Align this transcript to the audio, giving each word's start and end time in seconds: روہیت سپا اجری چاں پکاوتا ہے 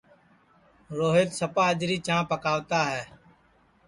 روہیت 0.97 1.29
سپا 1.39 1.63
اجری 1.73 1.97
چاں 2.05 2.21
پکاوتا 2.29 2.81
ہے 2.91 3.03